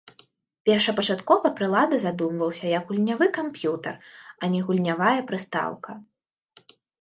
Першапачаткова 0.67 1.51
прылада 1.59 1.99
задумваўся 2.05 2.65
як 2.77 2.83
гульнявы 2.89 3.27
камп'ютар, 3.37 3.95
а 4.41 4.51
не 4.55 4.61
гульнявая 4.71 5.13
прыстаўка. 5.29 5.91